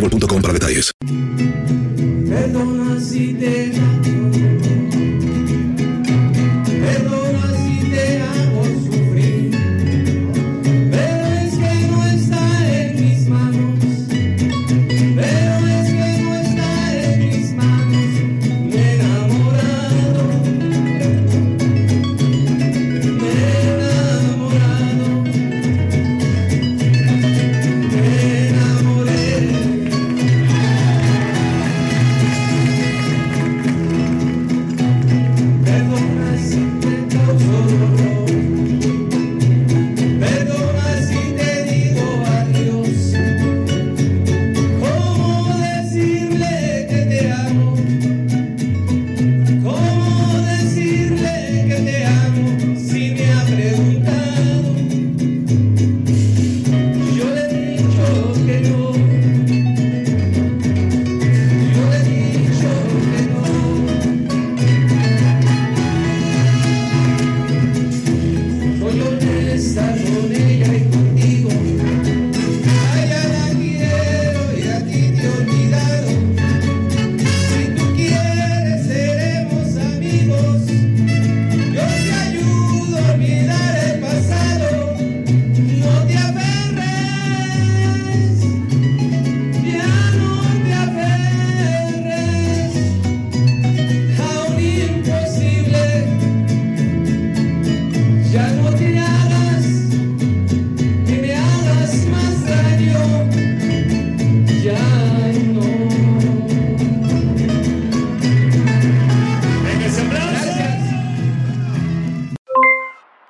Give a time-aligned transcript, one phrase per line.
[0.00, 0.92] boostmobile.com para detalles.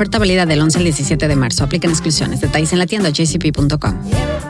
[0.00, 1.62] Oferta válida del 11 al 17 de marzo.
[1.62, 2.40] Aplican exclusiones.
[2.40, 4.49] Detalles en la tienda jcp.com.